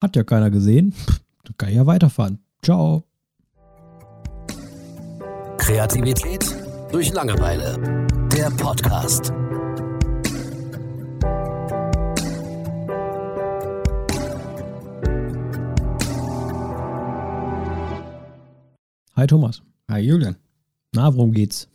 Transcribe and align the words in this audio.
Hat 0.00 0.14
ja 0.14 0.22
keiner 0.22 0.50
gesehen. 0.50 0.94
Dann 1.44 1.56
kann 1.56 1.70
ich 1.70 1.74
ja 1.74 1.86
weiterfahren. 1.86 2.38
Ciao. 2.62 3.04
Kreativität 5.58 6.44
durch 6.92 7.12
Langeweile. 7.12 8.06
Der 8.32 8.50
Podcast. 8.50 9.32
Hi 19.16 19.26
Thomas. 19.26 19.62
Hi 19.90 19.98
Julian. 19.98 20.36
Na, 20.94 21.12
worum 21.12 21.32
geht's? 21.32 21.68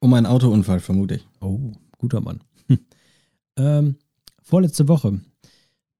Um 0.00 0.12
einen 0.12 0.26
Autounfall, 0.26 0.80
vermute 0.80 1.14
ich. 1.14 1.26
Oh, 1.40 1.72
guter 1.96 2.20
Mann. 2.20 2.40
ähm, 3.56 3.96
vorletzte 4.42 4.86
Woche 4.86 5.18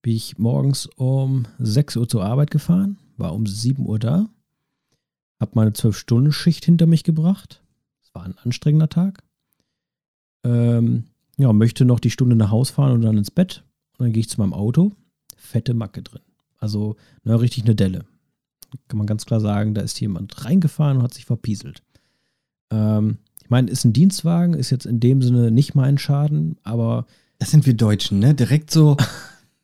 bin 0.04 0.14
ich 0.14 0.36
morgens 0.36 0.84
um 0.96 1.46
6 1.58 1.96
Uhr 1.96 2.06
zur 2.06 2.24
Arbeit 2.24 2.50
gefahren, 2.50 2.98
war 3.16 3.32
um 3.32 3.46
7 3.46 3.86
Uhr 3.86 3.98
da, 3.98 4.28
habe 5.40 5.52
meine 5.54 5.70
12-Stunden-Schicht 5.70 6.62
hinter 6.62 6.84
mich 6.84 7.04
gebracht. 7.04 7.62
Es 8.02 8.14
war 8.14 8.22
ein 8.22 8.36
anstrengender 8.36 8.90
Tag. 8.90 9.24
Ähm, 10.44 11.04
ja, 11.38 11.50
möchte 11.54 11.86
noch 11.86 12.00
die 12.00 12.10
Stunde 12.10 12.36
nach 12.36 12.50
Hause 12.50 12.74
fahren 12.74 12.92
und 12.92 13.00
dann 13.00 13.16
ins 13.16 13.30
Bett. 13.30 13.64
Und 13.96 14.04
dann 14.04 14.12
gehe 14.12 14.20
ich 14.20 14.28
zu 14.28 14.38
meinem 14.38 14.52
Auto. 14.52 14.92
Fette 15.36 15.72
Macke 15.72 16.02
drin. 16.02 16.20
Also, 16.58 16.96
na, 17.22 17.36
richtig 17.36 17.64
eine 17.64 17.74
Delle. 17.74 18.04
Kann 18.88 18.98
man 18.98 19.06
ganz 19.06 19.24
klar 19.24 19.40
sagen, 19.40 19.72
da 19.72 19.80
ist 19.80 19.98
jemand 20.02 20.44
reingefahren 20.44 20.98
und 20.98 21.02
hat 21.02 21.14
sich 21.14 21.24
verpieselt. 21.24 21.82
Ähm, 22.70 23.16
ich 23.42 23.48
meine, 23.48 23.70
ist 23.70 23.86
ein 23.86 23.94
Dienstwagen, 23.94 24.52
ist 24.52 24.68
jetzt 24.68 24.84
in 24.84 25.00
dem 25.00 25.22
Sinne 25.22 25.50
nicht 25.50 25.74
mein 25.74 25.96
Schaden, 25.96 26.58
aber. 26.62 27.06
Das 27.38 27.50
sind 27.50 27.64
wir 27.64 27.74
Deutschen, 27.74 28.18
ne? 28.18 28.34
Direkt 28.34 28.70
so. 28.70 28.98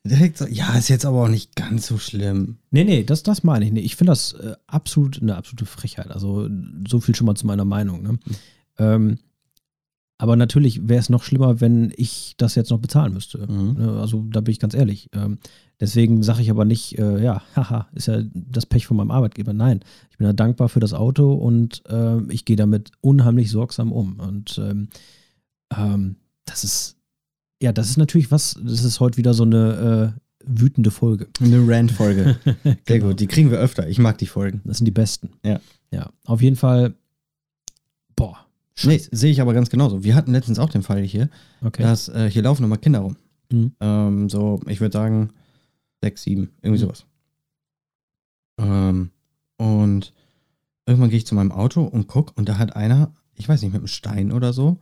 direkt 0.05 0.37
so. 0.37 0.47
Ja, 0.47 0.77
ist 0.77 0.89
jetzt 0.89 1.05
aber 1.05 1.23
auch 1.23 1.29
nicht 1.29 1.55
ganz 1.55 1.87
so 1.87 1.97
schlimm. 1.97 2.57
Nee, 2.71 2.83
nee, 2.83 3.03
das, 3.03 3.23
das 3.23 3.43
meine 3.43 3.65
ich 3.65 3.71
nicht. 3.71 3.85
Ich 3.85 3.95
finde 3.95 4.11
das 4.11 4.33
äh, 4.33 4.55
absolut 4.67 5.21
eine 5.21 5.35
absolute 5.35 5.65
Frechheit. 5.65 6.11
Also, 6.11 6.49
so 6.87 6.99
viel 6.99 7.15
schon 7.15 7.27
mal 7.27 7.35
zu 7.35 7.47
meiner 7.47 7.65
Meinung, 7.65 8.01
ne? 8.03 8.11
Mhm. 8.13 8.19
Ähm, 8.77 9.17
aber 10.21 10.35
natürlich 10.35 10.87
wäre 10.87 10.99
es 10.99 11.09
noch 11.09 11.23
schlimmer, 11.23 11.61
wenn 11.61 11.91
ich 11.97 12.35
das 12.37 12.53
jetzt 12.53 12.69
noch 12.69 12.77
bezahlen 12.77 13.11
müsste. 13.11 13.51
Mhm. 13.51 13.73
Ne, 13.73 13.99
also 13.99 14.23
da 14.29 14.41
bin 14.41 14.51
ich 14.51 14.59
ganz 14.59 14.75
ehrlich. 14.75 15.09
Ähm, 15.13 15.39
deswegen 15.79 16.21
sage 16.21 16.43
ich 16.43 16.51
aber 16.51 16.63
nicht, 16.63 16.99
äh, 16.99 17.23
ja, 17.23 17.41
haha, 17.55 17.87
ist 17.95 18.07
ja 18.07 18.21
das 18.31 18.67
Pech 18.67 18.85
von 18.85 18.97
meinem 18.97 19.09
Arbeitgeber. 19.09 19.51
Nein, 19.51 19.79
ich 20.11 20.19
bin 20.19 20.27
ja 20.27 20.33
dankbar 20.33 20.69
für 20.69 20.79
das 20.79 20.93
Auto 20.93 21.33
und 21.33 21.81
äh, 21.89 22.21
ich 22.31 22.45
gehe 22.45 22.55
damit 22.55 22.91
unheimlich 23.01 23.49
sorgsam 23.49 23.91
um. 23.91 24.19
Und 24.19 24.59
ähm, 24.63 24.89
ähm, 25.75 26.17
das 26.45 26.63
ist, 26.63 26.97
ja, 27.61 27.71
das 27.71 27.89
ist 27.89 27.97
natürlich 27.97 28.31
was, 28.31 28.59
das 28.63 28.83
ist 28.83 28.99
heute 28.99 29.17
wieder 29.17 29.33
so 29.33 29.43
eine 29.43 30.15
äh, 30.15 30.41
wütende 30.45 30.91
Folge. 30.91 31.27
Eine 31.39 31.67
Rant-Folge. 31.67 32.37
Sehr 32.63 32.77
genau. 32.85 33.07
gut, 33.09 33.19
die 33.19 33.27
kriegen 33.27 33.51
wir 33.51 33.59
öfter. 33.59 33.87
Ich 33.87 33.99
mag 33.99 34.17
die 34.17 34.27
Folgen. 34.27 34.61
Das 34.65 34.77
sind 34.77 34.85
die 34.85 34.91
besten. 34.91 35.31
Ja. 35.43 35.59
Ja, 35.93 36.09
auf 36.25 36.41
jeden 36.41 36.55
Fall, 36.55 36.95
boah, 38.15 38.37
Nee, 38.83 39.01
sehe 39.11 39.31
ich 39.31 39.41
aber 39.41 39.53
ganz 39.53 39.69
genauso. 39.69 40.03
Wir 40.03 40.15
hatten 40.15 40.31
letztens 40.31 40.59
auch 40.59 40.69
den 40.69 40.83
Fall 40.83 41.01
hier, 41.01 41.29
okay. 41.61 41.83
dass 41.83 42.09
äh, 42.09 42.29
hier 42.29 42.41
laufen 42.41 42.63
nochmal 42.63 42.79
Kinder 42.79 42.99
rum. 42.99 43.15
Mhm. 43.51 43.73
Ähm, 43.79 44.29
so, 44.29 44.59
ich 44.67 44.81
würde 44.81 44.93
sagen, 44.93 45.31
sechs, 46.01 46.23
sieben, 46.23 46.51
irgendwie 46.61 46.83
mhm. 46.83 46.87
sowas. 46.87 47.05
Ähm, 48.57 49.11
und 49.57 50.13
irgendwann 50.85 51.09
gehe 51.09 51.17
ich 51.17 51.27
zu 51.27 51.35
meinem 51.35 51.51
Auto 51.51 51.83
und 51.83 52.07
gucke 52.07 52.33
und 52.35 52.49
da 52.49 52.57
hat 52.57 52.75
einer, 52.75 53.13
ich 53.35 53.47
weiß 53.47 53.61
nicht, 53.61 53.71
mit 53.71 53.81
einem 53.81 53.87
Stein 53.87 54.31
oder 54.31 54.53
so, 54.53 54.79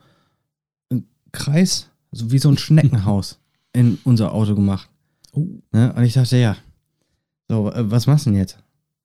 einen 0.90 1.08
Kreis, 1.32 1.90
so 2.12 2.32
wie 2.32 2.40
so 2.40 2.50
ein 2.50 2.58
Schneckenhaus 2.58 3.40
in 3.74 4.00
unser 4.04 4.34
Auto 4.34 4.56
gemacht. 4.56 4.90
Oh. 5.34 5.46
Ne? 5.72 5.94
Und 5.94 6.04
ich 6.04 6.14
dachte, 6.14 6.38
ja, 6.38 6.58
so, 7.48 7.72
äh, 7.72 7.90
was 7.90 8.08
machst 8.08 8.26
du 8.26 8.32
denn 8.32 8.40
jetzt? 8.40 8.58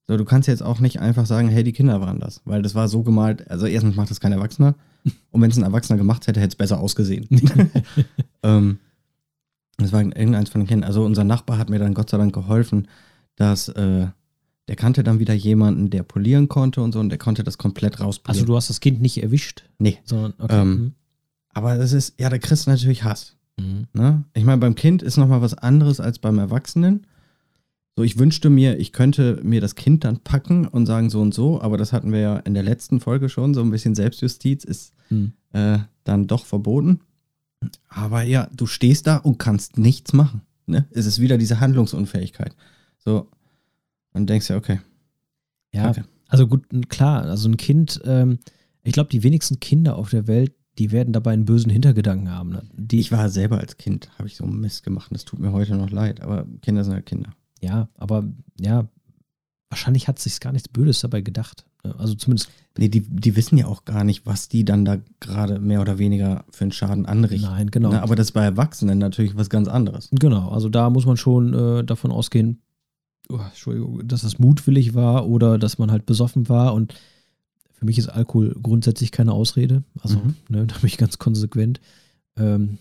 So, 0.07 0.17
du 0.17 0.25
kannst 0.25 0.49
jetzt 0.49 0.63
auch 0.63 0.81
nicht 0.81 1.01
einfach 1.01 1.25
sagen, 1.25 1.49
hey, 1.49 1.65
die 1.65 1.73
Kinder 1.73 2.01
waren 2.01 2.21
das, 2.21 2.43
weil 2.45 2.63
das 2.63 2.75
war 2.75 2.89
so 2.89 3.03
gemalt. 3.03 3.51
Also 3.51 3.67
erstens 3.67 3.97
macht 3.97 4.11
das 4.11 4.21
kein 4.21 4.33
Erwachsener 4.33 4.75
und 5.31 5.41
wenn 5.41 5.51
es 5.51 5.57
ein 5.57 5.63
Erwachsener 5.63 5.99
gemacht 5.99 6.27
hätte, 6.27 6.41
hätte 6.41 6.53
es 6.53 6.57
besser 6.57 6.81
ausgesehen. 6.81 7.27
ähm, 8.43 8.79
das 9.79 9.93
war 9.93 10.03
irgendeins 10.03 10.51
von 10.51 10.61
den 10.61 10.69
Kindern. 10.69 10.87
Also 10.87 11.05
unser 11.05 11.25
Nachbar 11.25 11.59
hat 11.59 11.71
mir 11.71 11.79
dann 11.79 11.95
Gott 11.95 12.11
sei 12.11 12.19
Dank 12.19 12.35
geholfen, 12.35 12.89
dass 13.37 13.69
äh, 13.69 14.07
der 14.69 14.77
kannte 14.77 15.03
dann 15.03 15.19
wieder 15.19 15.35
jemanden, 15.35 15.91
der 15.91 16.03
polieren 16.03 16.49
konnte 16.49 16.81
und 16.81 16.93
so 16.93 17.01
und 17.01 17.09
der 17.09 17.19
konnte 17.19 17.45
das 17.45 17.59
komplett 17.59 18.01
rauspolieren. 18.01 18.41
Also 18.41 18.47
du 18.47 18.57
hast 18.57 18.71
das 18.71 18.81
Kind 18.81 19.03
nicht 19.03 19.23
erwischt? 19.23 19.65
Nee. 19.79 19.99
Sondern, 20.05 20.35
okay. 20.39 20.61
Ähm, 20.61 20.69
mhm. 20.69 20.93
Aber 21.55 21.77
das 21.77 21.93
ist, 21.93 22.21
ja, 22.21 22.29
da 22.29 22.39
kriegst 22.39 22.67
du 22.67 22.71
natürlich 22.71 23.05
Hass. 23.05 23.37
Mhm. 23.57 23.87
Ne? 23.93 24.25
Ich 24.35 24.45
meine, 24.45 24.59
beim 24.59 24.75
Kind 24.75 25.03
ist 25.03 25.17
nochmal 25.17 25.41
was 25.41 25.55
anderes 25.55 26.01
als 26.01 26.19
beim 26.19 26.39
Erwachsenen. 26.39 27.07
So, 27.97 28.03
ich 28.03 28.19
wünschte 28.19 28.51
mir, 28.51 28.79
ich 28.79 28.93
könnte 28.93 29.41
mir 29.45 29.61
das 29.61 29.77
Kind 29.77 30.03
dann 30.03 30.19
packen 30.19 30.67
und 30.67 30.87
sagen 30.87 31.11
so 31.11 31.21
und 31.21 31.33
so, 31.33 31.61
aber 31.61 31.79
das 31.79 31.93
hatten 31.93 32.13
wir 32.13 32.19
ja 32.19 32.37
in 32.39 32.55
der 32.55 32.65
letzten 32.65 32.99
Folge 32.99 33.29
schon, 33.29 33.55
so 33.55 33.63
ein 33.63 33.71
bisschen 33.71 33.95
Selbstjustiz 33.95 34.65
ist 34.65 34.93
hm. 35.09 35.33
äh, 35.53 35.79
dann 36.03 36.27
doch 36.27 36.45
verboten. 36.45 37.01
Aber 37.89 38.23
ja, 38.23 38.49
du 38.53 38.67
stehst 38.67 39.07
da 39.07 39.19
und 39.19 39.39
kannst 39.39 39.79
nichts 39.79 40.13
machen. 40.13 40.43
Ne? 40.67 40.87
Es 40.91 41.07
ist 41.07 41.21
wieder 41.21 41.39
diese 41.39 41.61
Handlungsunfähigkeit. 41.61 42.57
So, 42.99 43.29
und 44.13 44.29
denkst 44.29 44.51
ja, 44.51 44.57
okay. 44.57 44.81
Ja, 45.73 45.91
okay. 45.91 46.03
also 46.29 46.49
gut, 46.49 46.67
klar, 46.89 47.23
also 47.23 47.49
ein 47.49 47.57
Kind, 47.57 48.01
ähm, 48.05 48.39
ich 48.83 48.93
glaube, 48.93 49.11
die 49.11 49.23
wenigsten 49.23 49.61
Kinder 49.61 49.97
auf 49.97 50.11
der 50.11 50.27
Welt, 50.27 50.53
die 50.79 50.93
werden 50.93 51.13
dabei 51.13 51.33
einen 51.33 51.45
bösen 51.45 51.71
Hintergedanken 51.71 52.31
haben. 52.31 52.51
Ne? 52.51 52.63
Die 52.73 53.01
ich 53.01 53.13
war 53.13 53.29
selber 53.29 53.59
als 53.59 53.77
Kind, 53.77 54.11
habe 54.19 54.29
ich 54.29 54.37
so 54.37 54.45
einen 54.45 54.61
Mist 54.61 54.83
gemacht. 54.83 55.11
Das 55.13 55.25
tut 55.25 55.39
mir 55.39 55.53
heute 55.53 55.77
noch 55.77 55.91
leid, 55.91 56.21
aber 56.21 56.47
Kinder 56.63 56.85
sind 56.85 56.95
ja 56.95 57.01
Kinder. 57.01 57.31
Ja, 57.61 57.89
aber 57.97 58.25
ja, 58.59 58.89
wahrscheinlich 59.71 60.09
hat 60.09 60.19
sich 60.19 60.41
gar 60.41 60.53
nichts 60.53 60.69
Böses 60.69 61.01
dabei 61.01 61.21
gedacht. 61.21 61.67
Ne? 61.85 61.95
Also 61.99 62.15
zumindest. 62.15 62.51
Nee, 62.77 62.89
die, 62.89 63.03
die 63.03 63.37
wissen 63.37 63.57
ja 63.57 63.67
auch 63.67 63.85
gar 63.85 64.03
nicht, 64.03 64.27
was 64.27 64.49
die 64.49 64.65
dann 64.65 64.85
da 64.85 64.99
gerade 65.21 65.61
mehr 65.61 65.81
oder 65.81 65.99
weniger 65.99 66.45
für 66.51 66.65
einen 66.65 66.73
Schaden 66.73 67.07
anrichten. 67.07 67.49
Nein, 67.49 67.71
genau. 67.71 67.91
Na, 67.93 68.03
aber 68.03 68.17
das 68.17 68.29
ist 68.29 68.33
bei 68.33 68.45
Erwachsenen 68.45 68.99
natürlich 68.99 69.37
was 69.37 69.49
ganz 69.49 69.69
anderes. 69.69 70.09
Genau, 70.11 70.49
also 70.49 70.69
da 70.69 70.91
muss 70.91 71.07
man 71.07 71.17
schon 71.17 71.55
äh, 71.55 71.85
davon 71.85 72.11
ausgehen, 72.11 72.63
oh, 73.29 73.39
Entschuldigung, 73.39 74.07
dass 74.09 74.23
das 74.23 74.41
mutwillig 74.41 74.95
war 74.95 75.29
oder 75.29 75.57
dass 75.57 75.79
man 75.79 75.93
halt 75.93 76.05
besoffen 76.05 76.49
war. 76.49 76.75
Und 76.75 76.95
für 77.85 77.87
mich 77.87 77.99
ist 77.99 78.09
Alkohol 78.09 78.57
grundsätzlich 78.63 79.13
keine 79.13 79.33
Ausrede. 79.33 79.85
Also 80.01 80.19
Mhm. 80.19 80.35
ne, 80.49 80.67
da 80.67 80.75
bin 80.79 80.87
ich 80.87 80.97
ganz 80.97 81.19
konsequent. 81.19 81.81
Ähm, 82.37 82.79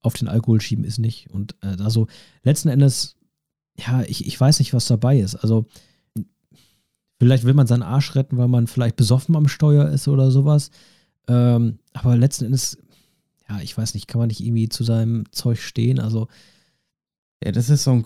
auf 0.00 0.14
den 0.14 0.28
Alkohol 0.28 0.60
schieben 0.62 0.84
ist 0.84 0.98
nicht. 0.98 1.28
Und 1.30 1.54
äh, 1.62 1.76
also 1.82 2.06
letzten 2.42 2.68
Endes 2.68 3.16
ja, 3.76 4.02
ich, 4.02 4.26
ich 4.26 4.40
weiß 4.40 4.60
nicht, 4.60 4.72
was 4.72 4.86
dabei 4.86 5.18
ist. 5.18 5.34
Also, 5.34 5.66
vielleicht 7.18 7.42
will 7.42 7.54
man 7.54 7.66
seinen 7.66 7.82
Arsch 7.82 8.14
retten, 8.14 8.36
weil 8.36 8.46
man 8.46 8.68
vielleicht 8.68 8.94
besoffen 8.94 9.34
am 9.34 9.48
Steuer 9.48 9.88
ist 9.88 10.06
oder 10.06 10.30
sowas. 10.30 10.70
Ähm, 11.26 11.78
aber 11.92 12.16
letzten 12.16 12.44
Endes, 12.44 12.78
ja, 13.48 13.60
ich 13.60 13.76
weiß 13.76 13.94
nicht, 13.94 14.06
kann 14.06 14.20
man 14.20 14.28
nicht 14.28 14.40
irgendwie 14.40 14.68
zu 14.68 14.84
seinem 14.84 15.24
Zeug 15.32 15.58
stehen? 15.60 15.98
Also. 15.98 16.28
Ja, 17.42 17.50
das 17.50 17.68
ist 17.68 17.82
so 17.82 17.90
ein 17.90 18.04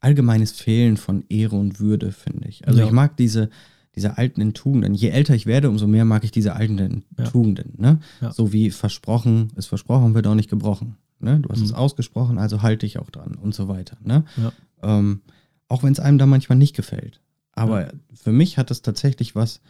allgemeines 0.00 0.52
Fehlen 0.52 0.96
von 0.96 1.24
Ehre 1.28 1.56
und 1.56 1.78
Würde, 1.78 2.10
finde 2.12 2.48
ich. 2.48 2.66
Also, 2.66 2.80
Ja. 2.80 2.86
ich 2.86 2.92
mag 2.92 3.16
diese, 3.18 3.50
diese 3.96 4.18
alten 4.18 4.52
Tugenden. 4.54 4.94
Je 4.94 5.08
älter 5.08 5.34
ich 5.34 5.46
werde, 5.46 5.70
umso 5.70 5.86
mehr 5.86 6.04
mag 6.04 6.22
ich 6.24 6.30
diese 6.30 6.54
alten 6.54 7.04
Ja. 7.18 7.24
Tugenden. 7.24 7.74
Ne? 7.78 7.98
Ja. 8.20 8.32
So 8.32 8.52
wie 8.52 8.70
versprochen, 8.70 9.50
ist 9.56 9.66
versprochen, 9.66 10.14
wird 10.14 10.26
auch 10.26 10.34
nicht 10.34 10.50
gebrochen. 10.50 10.96
Ne? 11.18 11.40
Du 11.40 11.48
hast 11.48 11.60
Mhm. 11.60 11.64
es 11.66 11.72
ausgesprochen, 11.72 12.38
also 12.38 12.60
halte 12.62 12.84
ich 12.86 12.98
auch 12.98 13.08
dran 13.10 13.36
und 13.40 13.54
so 13.54 13.68
weiter. 13.68 13.96
Ne? 14.04 14.24
Ja. 14.36 14.52
Ähm, 14.82 15.22
auch 15.68 15.82
wenn 15.82 15.92
es 15.92 16.00
einem 16.00 16.18
da 16.18 16.26
manchmal 16.26 16.58
nicht 16.58 16.76
gefällt. 16.76 17.20
Aber 17.52 17.90
für 18.14 18.32
mich 18.32 18.58
hat 18.58 18.70
das 18.70 18.82
tatsächlich 18.82 19.34
was 19.34 19.60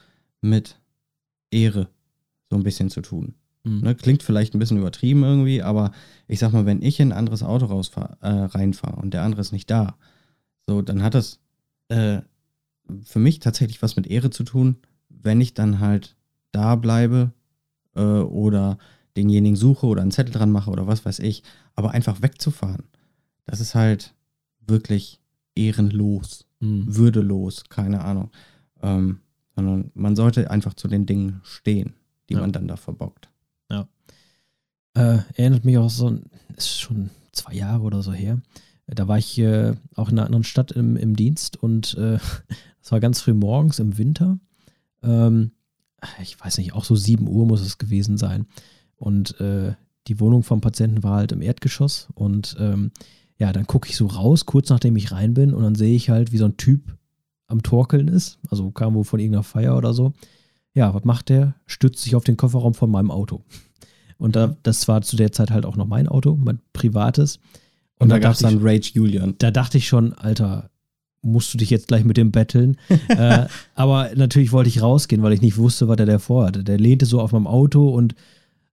mit 0.41 0.77
Ehre 1.53 1.89
so 2.51 2.57
ein 2.57 2.65
bisschen 2.65 2.91
zu 2.91 3.01
tun. 3.03 3.35
mh. 3.65 3.81
Ne? 3.83 3.95
Klingt 3.95 4.23
vielleicht 4.25 4.55
ein 4.55 4.59
bisschen 4.59 4.79
übertrieben 4.79 5.23
irgendwie, 5.23 5.63
aber 5.63 5.93
ich 6.27 6.41
sag 6.41 6.53
mal, 6.53 6.67
wenn 6.67 6.83
ich 6.83 6.99
in 7.01 7.13
ein 7.13 7.19
anderes 7.19 7.43
Auto 7.45 7.67
rausfahr, 7.67 8.17
äh, 8.21 8.29
reinfahre 8.29 8.97
und 8.97 9.15
der 9.15 9.23
andere 9.23 9.41
ist 9.41 9.53
nicht 9.53 9.71
da, 9.71 9.97
so, 10.67 10.83
dann 10.83 11.03
hat 11.03 11.15
das 11.15 11.39
äh, 11.89 12.23
für 13.03 13.19
mich 13.19 13.41
tatsächlich 13.41 13.83
was 13.83 13.97
mit 13.97 14.07
Ehre 14.07 14.31
zu 14.31 14.45
tun, 14.45 14.77
wenn 15.09 15.41
ich 15.41 15.55
dann 15.55 15.81
halt 15.81 16.17
da 16.53 16.77
bleibe 16.77 17.33
äh, 17.95 18.01
oder 18.03 18.79
denjenigen 19.17 19.57
suche 19.57 19.87
oder 19.87 20.03
einen 20.03 20.11
Zettel 20.11 20.33
dran 20.33 20.51
mache 20.53 20.71
oder 20.71 20.87
was 20.87 21.05
weiß 21.05 21.19
ich, 21.21 21.43
aber 21.75 21.93
einfach 21.93 22.23
wegzufahren, 22.23 22.85
das 23.47 23.61
ist 23.61 23.75
halt 23.75 24.15
wirklich 24.67 25.21
ehrenlos, 25.55 26.47
Mh. 26.61 26.85
würdelos, 26.89 27.65
keine 27.69 28.05
Ahnung. 28.05 28.31
Ähm, 28.83 29.21
sondern 29.55 29.91
man 29.95 30.17
sollte 30.17 30.51
einfach 30.51 30.75
zu 30.75 30.87
den 30.87 31.07
Dingen 31.07 31.41
stehen, 31.45 31.95
die 32.29 32.35
Ja. 32.35 32.41
man 32.41 32.53
dann 32.53 32.69
da 32.69 32.77
verbockt. 32.77 33.31
Äh, 34.95 35.19
erinnert 35.35 35.67
mich 35.67 35.77
auch 35.77 35.91
so, 35.91 36.19
ist 36.57 36.81
schon 36.81 37.11
zwei 37.31 37.53
Jahre 37.53 37.83
oder 37.83 38.03
so 38.03 38.15
her. 38.15 38.41
Da 38.87 39.09
war 39.09 39.19
ich 39.19 39.39
äh, 39.39 39.75
auch 39.95 40.11
in 40.11 40.19
einer 40.19 40.27
anderen 40.27 40.45
Stadt 40.45 40.73
im, 40.73 40.97
im 40.97 41.17
Dienst 41.17 41.57
und 41.57 41.95
äh, 41.95 42.19
es 42.83 42.93
war 42.93 43.01
ganz 43.01 43.21
früh 43.21 43.35
morgens 43.35 43.79
im 43.79 43.99
Winter. 43.99 44.39
Ähm, 45.03 45.53
ich 46.23 46.39
weiß 46.39 46.59
nicht, 46.59 46.73
auch 46.73 46.85
so 46.85 46.95
7 46.95 47.27
Uhr 47.27 47.47
muss 47.47 47.61
es 47.61 47.79
gewesen 47.79 48.17
sein. 48.17 48.47
Und 48.97 49.41
äh, 49.41 49.75
die 50.07 50.21
Wohnung 50.21 50.43
vom 50.43 50.61
Patienten 50.61 51.03
war 51.03 51.17
halt 51.17 51.33
im 51.33 51.43
Erdgeschoss 51.43 52.09
und 52.15 52.57
ähm, 52.61 52.93
ja, 53.39 53.53
dann 53.53 53.67
gucke 53.67 53.89
ich 53.89 53.97
so 53.97 54.07
raus, 54.07 54.47
kurz 54.47 54.71
nachdem 54.71 54.97
ich 54.97 55.13
rein 55.13 55.35
bin, 55.35 55.53
und 55.53 55.63
dann 55.63 55.75
sehe 55.75 55.95
ich 55.95 56.09
halt, 56.09 56.33
wie 56.33 56.39
so 56.39 56.47
ein 56.47 56.57
Typ 56.57 56.97
am 57.49 57.63
Torkeln 57.63 58.09
ist. 58.09 58.39
Also 58.51 58.71
kam 58.71 58.95
wohl 58.95 59.05
von 59.05 59.21
irgendeiner 59.21 59.43
Feier 59.43 59.77
oder 59.77 59.93
so. 59.93 60.13
Ja, 60.75 60.95
was 60.95 61.05
macht 61.05 61.29
der? 61.29 61.55
Stützt 61.67 62.03
sich 62.03 62.15
auf 62.15 62.25
den 62.25 62.37
Kofferraum 62.37 62.75
von 62.75 62.91
meinem 62.91 63.11
Auto. 63.11 63.43
Und 64.19 64.37
da, 64.37 64.57
das 64.63 64.89
war 64.89 65.03
zu 65.03 65.17
der 65.17 65.33
Zeit 65.33 65.51
halt 65.51 65.67
auch 65.67 65.77
noch 65.77 65.87
mein 65.87 66.09
Auto, 66.09 66.37
mein 66.37 66.61
privates. 66.73 67.39
Und, 67.99 68.05
und 68.05 68.09
da, 68.11 68.17
da 68.17 68.21
gab 68.21 68.33
es 68.33 68.41
dann 68.41 68.59
Rage 68.61 68.91
Julian. 68.93 69.35
Da 69.39 69.51
dachte 69.51 69.79
ich 69.79 69.89
schon, 69.89 70.13
Alter, 70.15 70.71
musst 71.23 71.53
du 71.53 71.59
dich 71.59 71.71
jetzt 71.71 71.89
gleich 71.89 72.05
mit 72.05 72.17
dem 72.17 72.31
betteln. 72.31 72.77
äh, 73.09 73.47
aber 73.75 74.11
natürlich 74.15 74.53
wollte 74.53 74.69
ich 74.69 74.83
rausgehen, 74.83 75.23
weil 75.23 75.33
ich 75.33 75.43
nicht 75.43 75.59
wusste, 75.59 75.89
was 75.89 75.99
er 75.99 76.07
da 76.07 76.19
vorhatte. 76.19 76.65
Der 76.65 76.79
lehnte 76.79 77.07
so 77.07 77.21
auf 77.21 77.33
meinem 77.33 77.47
Auto 77.47 77.89
und 77.89 78.15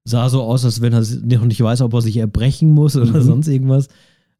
sah 0.06 0.30
so 0.30 0.44
aus, 0.44 0.66
als 0.66 0.82
wenn 0.82 0.94
er 0.94 1.02
noch 1.02 1.46
nicht 1.46 1.62
weiß, 1.62 1.82
ob 1.82 1.94
er 1.94 2.02
sich 2.02 2.18
erbrechen 2.18 2.72
muss 2.72 2.96
oder 2.96 3.20
mhm. 3.20 3.24
sonst 3.24 3.48
irgendwas. 3.48 3.88